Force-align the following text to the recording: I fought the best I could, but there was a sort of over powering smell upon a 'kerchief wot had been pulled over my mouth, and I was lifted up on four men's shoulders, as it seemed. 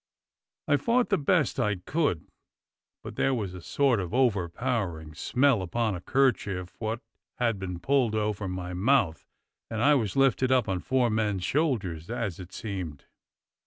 I 0.67 0.77
fought 0.77 1.09
the 1.09 1.17
best 1.19 1.59
I 1.59 1.75
could, 1.75 2.27
but 3.03 3.17
there 3.17 3.35
was 3.35 3.53
a 3.53 3.61
sort 3.61 3.99
of 3.99 4.15
over 4.15 4.49
powering 4.49 5.13
smell 5.13 5.61
upon 5.61 5.93
a 5.93 6.01
'kerchief 6.01 6.73
wot 6.79 7.01
had 7.35 7.59
been 7.59 7.77
pulled 7.79 8.15
over 8.15 8.47
my 8.47 8.73
mouth, 8.73 9.27
and 9.69 9.79
I 9.79 9.93
was 9.93 10.15
lifted 10.15 10.51
up 10.51 10.67
on 10.67 10.79
four 10.79 11.11
men's 11.11 11.43
shoulders, 11.43 12.09
as 12.09 12.39
it 12.39 12.51
seemed. 12.51 13.05